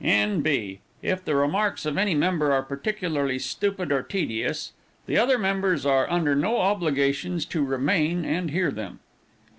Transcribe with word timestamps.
N.B. 0.03 0.79
If 1.03 1.23
the 1.23 1.35
remarks 1.35 1.85
of 1.85 1.95
any 1.95 2.15
member 2.15 2.51
are 2.51 2.63
particularly 2.63 3.37
stupid 3.37 3.91
or 3.91 4.01
tedious, 4.01 4.73
the 5.05 5.19
other 5.19 5.37
members 5.37 5.85
are 5.85 6.09
under 6.09 6.33
no 6.33 6.57
obligations 6.59 7.45
to 7.45 7.63
remain 7.63 8.25
and 8.25 8.49
hear 8.49 8.71
them. 8.71 8.99